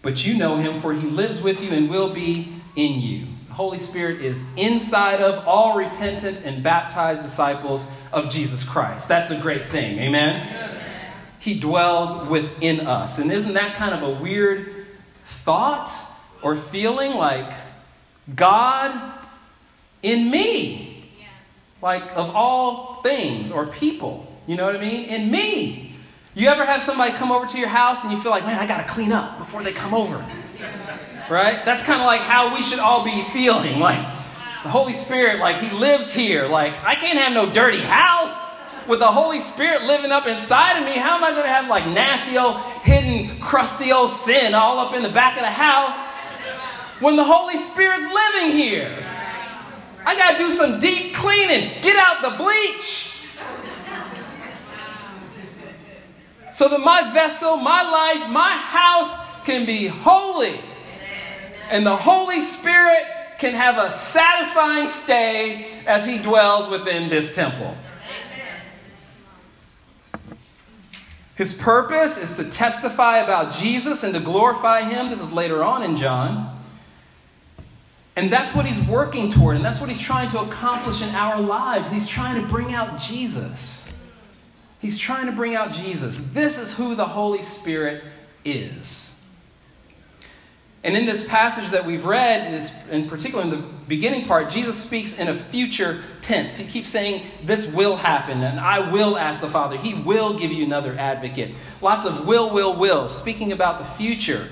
[0.00, 3.26] but you know him, for he lives with you and will be in you.
[3.48, 9.08] The Holy Spirit is inside of all repentant and baptized disciples of Jesus Christ.
[9.08, 9.98] That's a great thing.
[9.98, 10.40] Amen?
[10.40, 10.80] Amen.
[11.38, 13.18] He dwells within us.
[13.18, 14.86] And isn't that kind of a weird
[15.44, 15.92] thought
[16.40, 17.52] or feeling like
[18.34, 19.12] God
[20.02, 21.10] in me?
[21.82, 24.32] Like of all things or people.
[24.46, 25.08] You know what I mean?
[25.08, 25.94] And me.
[26.34, 28.66] You ever have somebody come over to your house and you feel like, man, I
[28.66, 30.24] got to clean up before they come over?
[31.30, 31.64] Right?
[31.64, 33.80] That's kind of like how we should all be feeling.
[33.86, 33.98] Like,
[34.62, 36.48] the Holy Spirit, like, He lives here.
[36.48, 38.42] Like, I can't have no dirty house.
[38.88, 41.68] With the Holy Spirit living up inside of me, how am I going to have
[41.68, 45.98] like nasty old, hidden, crusty old sin all up in the back of the house
[47.00, 49.04] when the Holy Spirit's living here?
[50.04, 51.82] I got to do some deep cleaning.
[51.82, 53.15] Get out the bleach.
[56.56, 60.58] So that my vessel, my life, my house can be holy.
[61.68, 63.04] And the Holy Spirit
[63.38, 67.76] can have a satisfying stay as He dwells within this temple.
[71.34, 75.10] His purpose is to testify about Jesus and to glorify Him.
[75.10, 76.58] This is later on in John.
[78.16, 81.38] And that's what He's working toward, and that's what He's trying to accomplish in our
[81.38, 81.90] lives.
[81.90, 83.75] He's trying to bring out Jesus.
[84.86, 86.16] He's trying to bring out Jesus.
[86.32, 88.04] This is who the Holy Spirit
[88.44, 89.12] is.
[90.84, 94.80] And in this passage that we've read, is, in particular in the beginning part, Jesus
[94.80, 96.54] speaks in a future tense.
[96.54, 99.76] He keeps saying, This will happen, and I will ask the Father.
[99.76, 101.52] He will give you another advocate.
[101.80, 104.48] Lots of will, will, will, speaking about the future.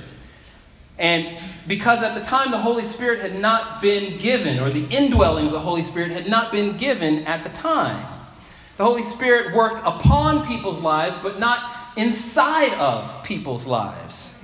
[0.99, 5.47] And because at the time the Holy Spirit had not been given, or the indwelling
[5.47, 8.13] of the Holy Spirit had not been given at the time,
[8.76, 14.34] the Holy Spirit worked upon people's lives, but not inside of people's lives.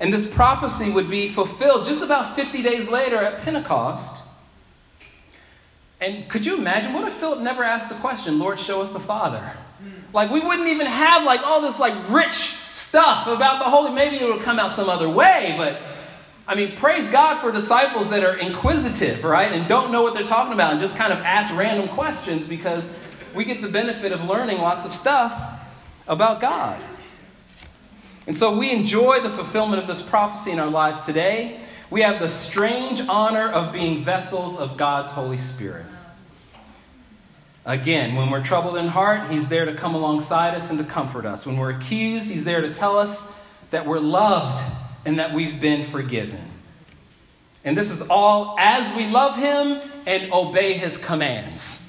[0.00, 4.22] And this prophecy would be fulfilled just about 50 days later at Pentecost.
[6.00, 6.92] And could you imagine?
[6.92, 9.56] What if Philip never asked the question, Lord, show us the Father?
[10.12, 13.92] Like, we wouldn't even have like all this like rich stuff about the Holy.
[13.92, 15.80] Maybe it would come out some other way, but
[16.46, 19.52] I mean, praise God for disciples that are inquisitive, right?
[19.52, 22.90] And don't know what they're talking about and just kind of ask random questions because
[23.34, 25.60] we get the benefit of learning lots of stuff
[26.06, 26.80] about God.
[28.26, 31.60] And so we enjoy the fulfillment of this prophecy in our lives today.
[31.90, 35.86] We have the strange honor of being vessels of God's Holy Spirit.
[37.64, 41.26] Again, when we're troubled in heart, He's there to come alongside us and to comfort
[41.26, 41.46] us.
[41.46, 43.22] When we're accused, He's there to tell us
[43.70, 44.62] that we're loved
[45.04, 46.40] and that we've been forgiven.
[47.64, 51.81] And this is all as we love Him and obey His commands.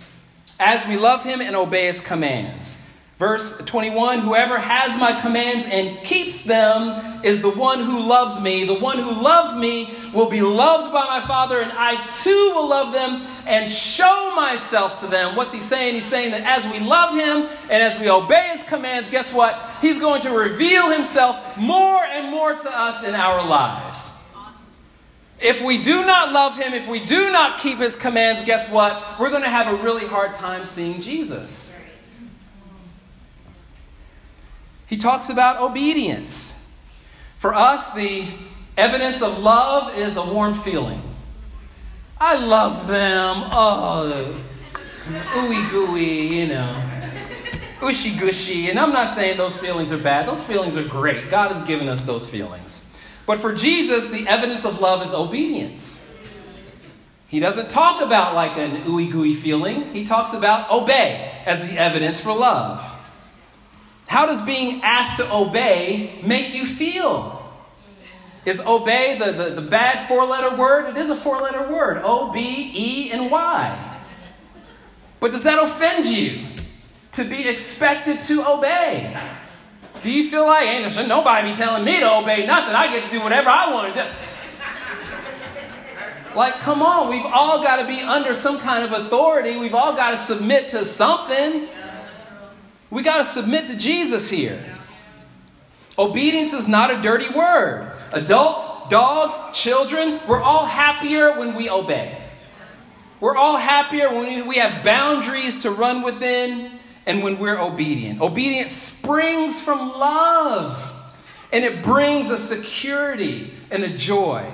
[0.60, 2.78] As we love Him and obey His commands.
[3.20, 8.66] Verse 21 Whoever has my commands and keeps them is the one who loves me.
[8.66, 12.68] The one who loves me will be loved by my Father, and I too will
[12.68, 15.36] love them and show myself to them.
[15.36, 15.96] What's he saying?
[15.96, 19.72] He's saying that as we love him and as we obey his commands, guess what?
[19.80, 24.13] He's going to reveal himself more and more to us in our lives.
[25.44, 29.20] If we do not love him, if we do not keep his commands, guess what?
[29.20, 31.70] We're going to have a really hard time seeing Jesus.
[34.88, 36.58] He talks about obedience.
[37.40, 38.30] For us, the
[38.78, 41.02] evidence of love is a warm feeling.
[42.18, 43.44] I love them.
[43.52, 44.42] Oh,
[45.06, 46.90] ooey gooey, you know,
[47.82, 48.70] ushy gushy.
[48.70, 51.30] And I'm not saying those feelings are bad, those feelings are great.
[51.30, 52.83] God has given us those feelings.
[53.26, 56.00] But for Jesus, the evidence of love is obedience.
[57.28, 61.78] He doesn't talk about like an ooey gooey feeling, he talks about obey as the
[61.78, 62.84] evidence for love.
[64.06, 67.40] How does being asked to obey make you feel?
[68.46, 70.90] Is obey the, the, the bad four letter word?
[70.90, 74.00] It is a four letter word O, B, E, and Y.
[75.20, 76.46] But does that offend you
[77.14, 79.18] to be expected to obey?
[80.04, 81.08] Do you feel like, Anderson?
[81.08, 82.76] nobody be telling me to obey nothing?
[82.76, 84.10] I get to do whatever I want to do.
[86.36, 89.56] Like, come on, we've all got to be under some kind of authority.
[89.56, 91.70] We've all got to submit to something.
[92.90, 94.64] We got to submit to Jesus here.
[95.98, 97.92] Obedience is not a dirty word.
[98.12, 102.20] Adults, dogs, children, we're all happier when we obey.
[103.20, 108.22] We're all happier when we have boundaries to run within and when we're obedient.
[108.22, 110.92] Obedience springs from love
[111.52, 114.52] and it brings a security and a joy.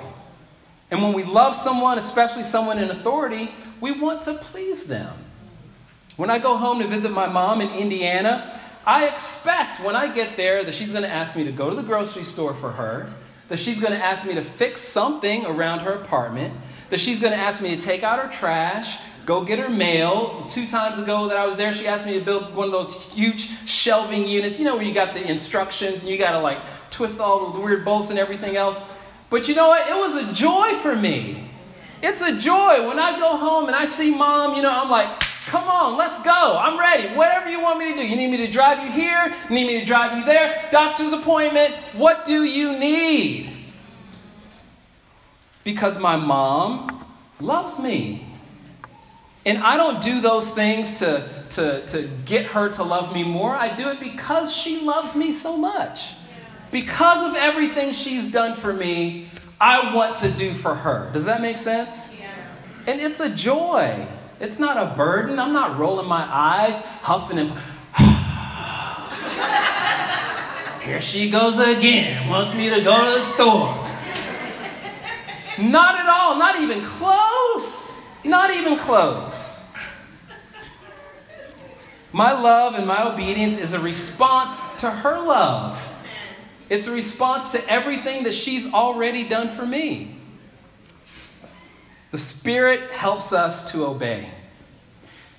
[0.90, 5.16] And when we love someone, especially someone in authority, we want to please them.
[6.16, 10.36] When I go home to visit my mom in Indiana, I expect when I get
[10.36, 13.10] there that she's going to ask me to go to the grocery store for her,
[13.48, 16.54] that she's going to ask me to fix something around her apartment,
[16.90, 18.98] that she's going to ask me to take out her trash,
[19.30, 20.44] go get her mail.
[20.50, 22.96] Two times ago that I was there, she asked me to build one of those
[23.12, 26.58] huge shelving units, you know, where you got the instructions and you got to like
[26.90, 28.76] twist all the weird bolts and everything else.
[29.30, 29.88] But you know what?
[29.88, 31.48] It was a joy for me.
[32.02, 32.88] It's a joy.
[32.88, 36.20] When I go home and I see mom, you know, I'm like, come on, let's
[36.24, 36.58] go.
[36.58, 37.14] I'm ready.
[37.14, 38.04] Whatever you want me to do.
[38.04, 39.32] You need me to drive you here?
[39.48, 40.68] Need me to drive you there?
[40.72, 41.72] Doctor's appointment?
[41.92, 43.48] What do you need?
[45.62, 47.06] Because my mom
[47.38, 48.29] loves me.
[49.44, 53.54] And I don't do those things to, to, to get her to love me more.
[53.54, 56.12] I do it because she loves me so much.
[56.70, 61.10] Because of everything she's done for me, I want to do for her.
[61.12, 62.08] Does that make sense?
[62.18, 62.30] Yeah.
[62.86, 64.06] And it's a joy.
[64.40, 65.38] It's not a burden.
[65.38, 67.52] I'm not rolling my eyes, huffing and.
[70.84, 72.28] Here she goes again.
[72.28, 73.86] Wants me to go to the store.
[75.58, 76.38] Not at all.
[76.38, 77.79] Not even close.
[78.24, 79.60] Not even close.
[82.12, 85.80] My love and my obedience is a response to her love.
[86.68, 90.16] It's a response to everything that she's already done for me.
[92.10, 94.28] The Spirit helps us to obey.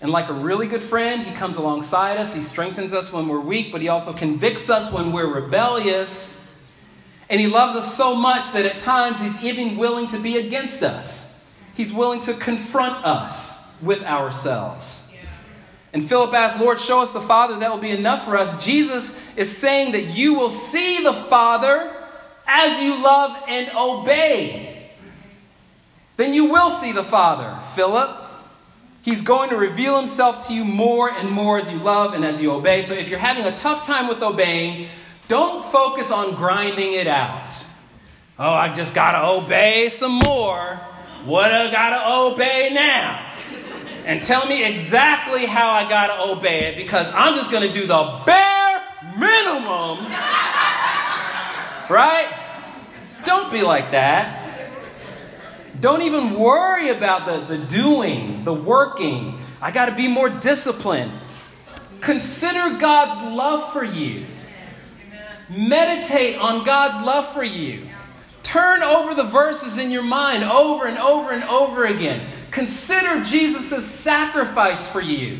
[0.02, 2.34] And like a really good friend, He comes alongside us.
[2.34, 6.36] He strengthens us when we're weak, but He also convicts us when we're rebellious.
[7.30, 10.82] And He loves us so much that at times He's even willing to be against
[10.82, 11.21] us.
[11.76, 15.10] He's willing to confront us with ourselves.
[15.94, 18.64] And Philip asked, Lord, show us the Father, that will be enough for us.
[18.64, 21.94] Jesus is saying that you will see the Father
[22.48, 24.90] as you love and obey.
[26.18, 28.18] Then you will see the Father, Philip.
[29.02, 32.40] He's going to reveal himself to you more and more as you love and as
[32.40, 32.84] you obey.
[32.84, 34.88] So if you're having a tough time with obeying,
[35.28, 37.56] don't focus on grinding it out.
[38.38, 40.80] Oh, I've just got to obey some more.
[41.26, 43.32] What I got to obey now?
[44.06, 47.86] and tell me exactly how I got to obey it because I'm just to do
[47.86, 48.84] the bare
[49.18, 50.06] minimum.
[51.90, 52.38] right?
[53.26, 54.40] Don't be like that.
[55.80, 59.40] Don't even worry about the, the doing, the working.
[59.62, 61.12] I got to be more disciplined.
[62.02, 64.26] Consider God's love for you.
[65.50, 67.88] Meditate on God's love for you.
[68.52, 72.30] Turn over the verses in your mind over and over and over again.
[72.52, 75.40] Consider Jesus' sacrifice for you,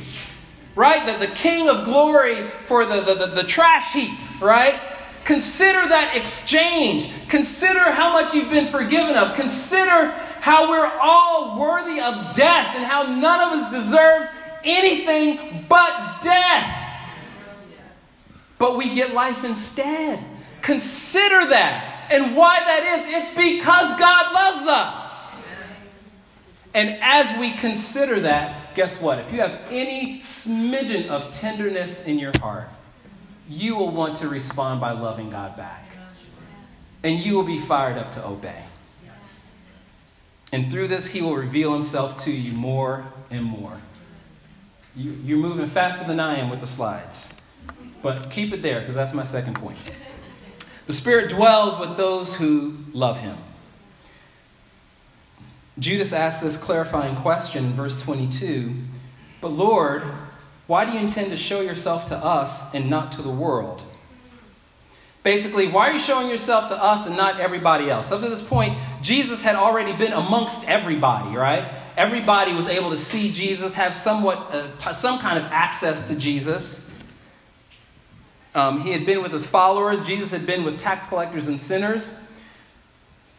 [0.76, 1.06] right?
[1.06, 4.80] The, the king of glory for the, the, the, the trash heap, right?
[5.26, 7.12] Consider that exchange.
[7.28, 9.36] Consider how much you've been forgiven of.
[9.36, 14.30] Consider how we're all worthy of death and how none of us deserves
[14.64, 16.78] anything but death.
[18.58, 20.24] But we get life instead.
[20.62, 21.98] Consider that.
[22.12, 25.24] And why that is, it's because God loves us.
[26.74, 29.20] And as we consider that, guess what?
[29.20, 32.68] If you have any smidgen of tenderness in your heart,
[33.48, 35.86] you will want to respond by loving God back.
[37.04, 38.64] And you will be fired up to obey.
[40.52, 43.78] And through this, He will reveal Himself to you more and more.
[44.96, 47.30] You, are moving faster than I am with the slides.
[48.02, 49.78] But keep it there, because that's my second point.
[50.92, 53.38] The Spirit dwells with those who love Him.
[55.80, 58.76] Judas asks this clarifying question in verse 22
[59.40, 60.04] But Lord,
[60.68, 63.86] why do you intend to show yourself to us and not to the world?
[65.24, 68.12] Basically, why are you showing yourself to us and not everybody else?
[68.12, 71.72] Up to this point, Jesus had already been amongst everybody, right?
[71.96, 76.18] Everybody was able to see Jesus, have somewhat, uh, t- some kind of access to
[76.18, 76.81] Jesus.
[78.54, 80.04] Um, he had been with his followers.
[80.04, 82.20] Jesus had been with tax collectors and sinners.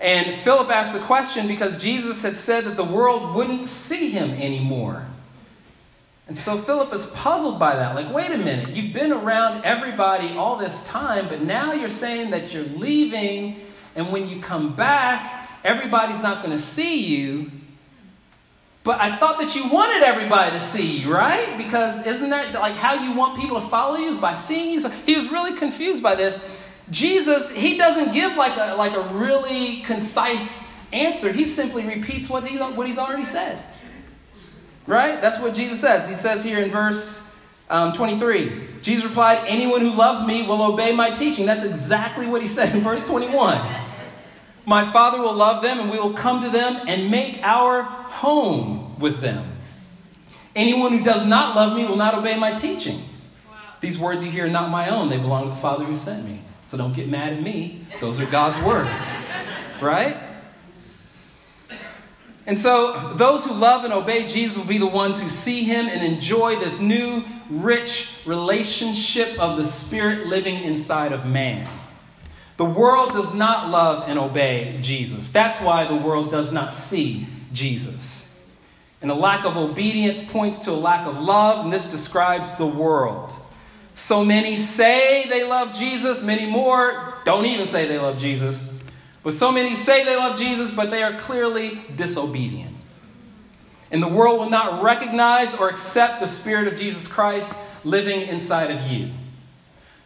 [0.01, 4.31] And Philip asked the question because Jesus had said that the world wouldn't see him
[4.31, 5.07] anymore.
[6.27, 7.95] And so Philip is puzzled by that.
[7.95, 12.31] Like, wait a minute, you've been around everybody all this time, but now you're saying
[12.31, 13.61] that you're leaving,
[13.95, 17.51] and when you come back, everybody's not going to see you.
[18.85, 21.57] But I thought that you wanted everybody to see you, right?
[21.57, 24.81] Because isn't that like how you want people to follow you is by seeing you?
[24.81, 26.45] So he was really confused by this.
[26.91, 31.33] Jesus, he doesn't give like a, like a really concise answer.
[31.33, 33.63] He simply repeats what, he, what he's already said.
[34.87, 35.21] Right?
[35.21, 36.09] That's what Jesus says.
[36.09, 37.21] He says here in verse
[37.71, 41.47] um, 23 Jesus replied, Anyone who loves me will obey my teaching.
[41.47, 43.81] That's exactly what he said in verse 21.
[44.67, 49.01] My Father will love them, and we will come to them and make our home
[49.01, 49.59] with them.
[50.55, 53.03] Anyone who does not love me will not obey my teaching.
[53.81, 56.25] These words you hear are not my own, they belong to the Father who sent
[56.25, 56.41] me.
[56.65, 57.85] So don't get mad at me.
[58.01, 59.05] Those are God's words.
[59.81, 60.17] Right?
[62.47, 65.87] And so, those who love and obey Jesus will be the ones who see him
[65.87, 71.69] and enjoy this new, rich relationship of the Spirit living inside of man.
[72.57, 75.31] The world does not love and obey Jesus.
[75.31, 78.12] That's why the world does not see Jesus.
[79.03, 82.67] And a lack of obedience points to a lack of love, and this describes the
[82.67, 83.33] world.
[83.95, 88.67] So many say they love Jesus, many more don't even say they love Jesus.
[89.23, 92.77] But so many say they love Jesus, but they are clearly disobedient.
[93.91, 97.53] And the world will not recognize or accept the Spirit of Jesus Christ
[97.85, 99.11] living inside of you.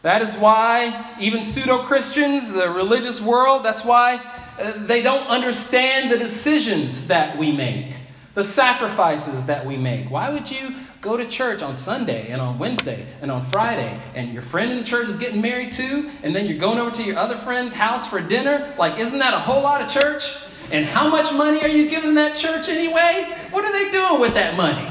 [0.03, 4.16] That is why even pseudo Christians, the religious world, that's why
[4.59, 7.97] uh, they don't understand the decisions that we make,
[8.37, 10.11] the sacrifices that we make.
[10.11, 14.30] Why would you go to church on Sunday and on Wednesday and on Friday, and
[14.30, 17.03] your friend in the church is getting married too, and then you're going over to
[17.03, 18.74] your other friend's house for dinner.
[18.78, 20.37] Like, isn't that a whole lot of church?
[20.70, 23.34] And how much money are you giving that church anyway?
[23.51, 24.87] What are they doing with that money?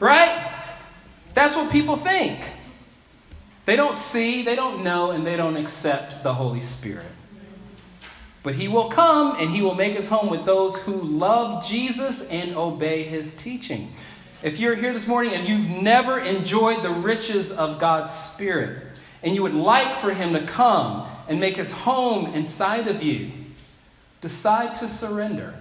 [0.00, 0.50] Right?
[1.34, 2.40] That's what people think.
[3.66, 7.04] They don't see, they don't know, and they don't accept the Holy Spirit.
[8.46, 12.22] But he will come and he will make his home with those who love Jesus
[12.28, 13.90] and obey his teaching.
[14.40, 18.86] If you're here this morning and you've never enjoyed the riches of God's Spirit,
[19.24, 23.32] and you would like for Him to come and make His home inside of you,
[24.20, 25.52] decide to surrender.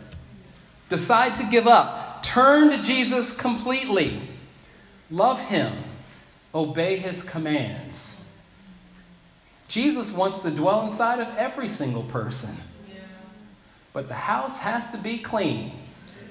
[0.88, 2.22] Decide to give up.
[2.22, 4.22] Turn to Jesus completely.
[5.10, 5.74] Love Him.
[6.54, 8.16] Obey His commands.
[9.70, 12.56] Jesus wants to dwell inside of every single person.
[13.96, 15.72] But the house has to be clean.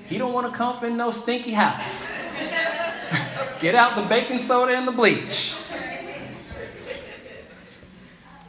[0.07, 2.07] He don't want to come up in no stinky house.
[3.59, 5.55] Get out the baking soda and the bleach.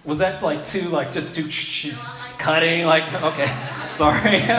[0.03, 1.97] Was that like too, like just too, she's
[2.37, 3.57] cutting, like, okay,
[3.91, 4.41] sorry.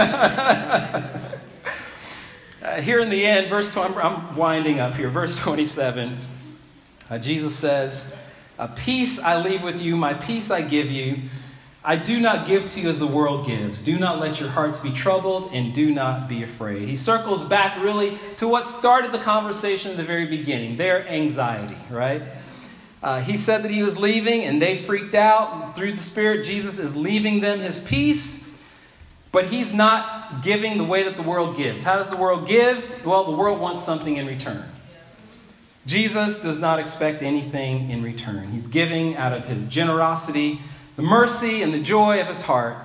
[2.63, 6.17] uh, here in the end, verse 20, I'm, I'm winding up here, verse 27,
[7.11, 8.11] uh, Jesus says,
[8.59, 11.19] A peace I leave with you, my peace I give you.
[11.89, 13.81] I do not give to you as the world gives.
[13.81, 16.89] Do not let your hearts be troubled and do not be afraid.
[16.89, 21.77] He circles back really to what started the conversation at the very beginning their anxiety,
[21.89, 22.23] right?
[23.01, 25.77] Uh, he said that he was leaving and they freaked out.
[25.77, 28.51] Through the Spirit, Jesus is leaving them his peace,
[29.31, 31.85] but he's not giving the way that the world gives.
[31.85, 33.07] How does the world give?
[33.07, 34.65] Well, the world wants something in return.
[35.87, 38.51] Jesus does not expect anything in return.
[38.51, 40.61] He's giving out of his generosity
[40.97, 42.79] the mercy and the joy of his heart.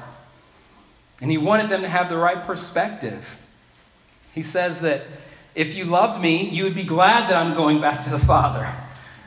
[1.22, 3.26] And he wanted them to have the right perspective.
[4.34, 5.04] He says that
[5.56, 8.74] if you loved me, you would be glad that I'm going back to the Father.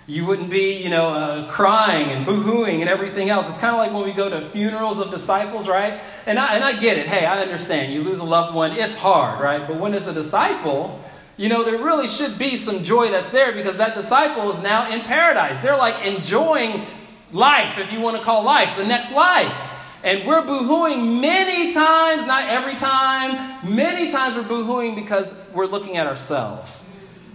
[0.07, 3.49] You wouldn't be, you know, uh, crying and boo-hooing and everything else.
[3.49, 6.03] It's kind of like when we go to funerals of disciples, right?
[6.27, 7.07] And I, and I get it.
[7.07, 7.95] Hey, I understand.
[7.95, 9.67] You lose a loved one, it's hard, right?
[9.67, 11.03] But when it's a disciple,
[11.37, 14.93] you know, there really should be some joy that's there because that disciple is now
[14.93, 15.59] in paradise.
[15.61, 16.87] They're like enjoying
[17.35, 19.55] life, if you want to call life, the next life.
[20.05, 25.97] And we're boohooing many times, not every time, many times we're boohooing because we're looking
[25.97, 26.85] at ourselves.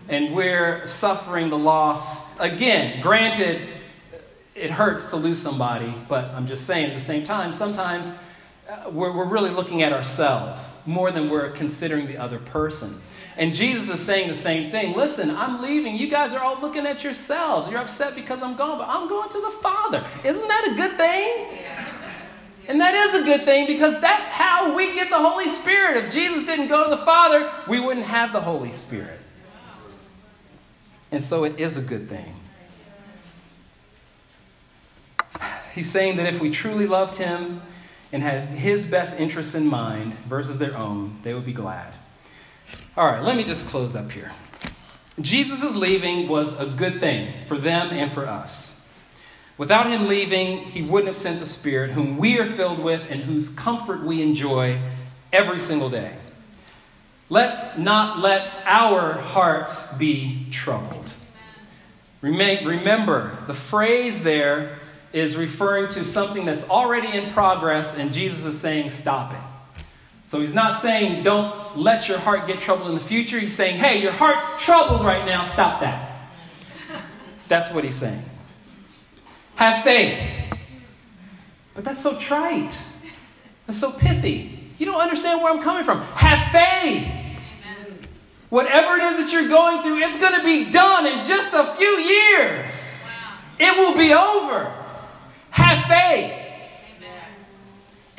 [0.08, 2.26] And we're suffering the loss.
[2.40, 3.62] Again, granted,
[4.56, 8.12] it hurts to lose somebody, but I'm just saying at the same time, sometimes
[8.70, 13.02] uh, we're, we're really looking at ourselves more than we're considering the other person.
[13.38, 14.96] And Jesus is saying the same thing.
[14.96, 15.96] Listen, I'm leaving.
[15.96, 17.70] You guys are all looking at yourselves.
[17.70, 20.06] You're upset because I'm gone, but I'm going to the Father.
[20.24, 21.60] Isn't that a good thing?
[22.68, 26.06] And that is a good thing because that's how we get the Holy Spirit.
[26.06, 29.20] If Jesus didn't go to the Father, we wouldn't have the Holy Spirit.
[31.12, 32.36] And so it is a good thing.
[35.74, 37.62] He's saying that if we truly loved Him,
[38.12, 41.94] and has his best interests in mind versus their own, they would be glad.
[42.98, 44.32] All right, let me just close up here.
[45.22, 48.80] Jesus' leaving was a good thing for them and for us.
[49.58, 53.22] Without him leaving, he wouldn't have sent the Spirit, whom we are filled with and
[53.22, 54.80] whose comfort we enjoy
[55.34, 56.16] every single day.
[57.30, 61.14] Let's not let our hearts be troubled.
[62.22, 64.80] Remember, the phrase there
[65.14, 69.49] is referring to something that's already in progress, and Jesus is saying, Stop it.
[70.30, 73.40] So he's not saying, Don't let your heart get troubled in the future.
[73.40, 75.44] He's saying, Hey, your heart's troubled right now.
[75.44, 76.30] Stop that.
[77.48, 78.24] That's what he's saying.
[79.56, 80.20] Have faith.
[81.74, 82.78] But that's so trite.
[83.66, 84.72] That's so pithy.
[84.78, 86.00] You don't understand where I'm coming from.
[86.02, 87.12] Have faith.
[88.50, 91.76] Whatever it is that you're going through, it's going to be done in just a
[91.76, 92.70] few years.
[93.04, 93.38] Wow.
[93.58, 94.72] It will be over.
[95.50, 96.39] Have faith.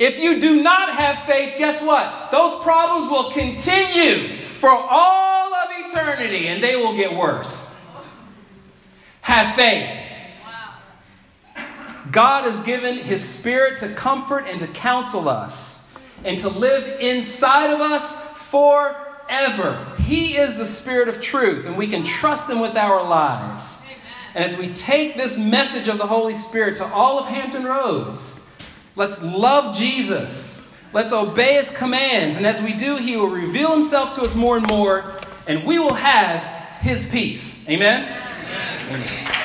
[0.01, 2.31] If you do not have faith, guess what?
[2.31, 7.71] Those problems will continue for all of eternity and they will get worse.
[9.21, 10.17] Have faith.
[12.11, 15.83] God has given His Spirit to comfort and to counsel us
[16.23, 18.11] and to live inside of us
[18.49, 19.85] forever.
[19.99, 23.79] He is the Spirit of truth, and we can trust Him with our lives.
[24.33, 28.40] And as we take this message of the Holy Spirit to all of Hampton Roads,
[28.95, 30.59] let's love Jesus.
[30.93, 32.37] Let's obey His commands.
[32.37, 35.79] And as we do, He will reveal Himself to us more and more, and we
[35.79, 36.43] will have
[36.81, 37.67] His peace.
[37.69, 38.03] Amen?
[38.03, 39.07] Amen.
[39.07, 39.37] Amen.